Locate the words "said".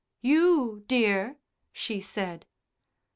1.99-2.47